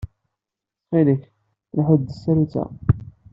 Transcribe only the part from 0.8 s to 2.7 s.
Ttxil-k, lhu-d s tsarut-a.